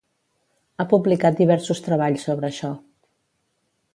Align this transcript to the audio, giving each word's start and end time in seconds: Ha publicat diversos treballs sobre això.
Ha 0.77 0.85
publicat 0.93 1.37
diversos 1.41 1.83
treballs 1.87 2.27
sobre 2.31 2.49
això. 2.51 2.73